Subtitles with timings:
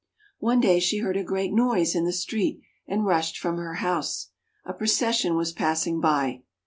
[0.39, 4.31] One day she heard a great noise in the street, and rushed from her house.
[4.65, 6.41] A procession was passing by.